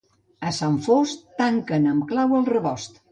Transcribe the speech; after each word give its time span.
A 0.51 0.53
Sant 0.59 0.79
Fost, 0.85 1.21
tanquen 1.41 1.85
amb 1.91 2.07
clau 2.13 2.33
el 2.39 2.49
rebost. 2.49 2.99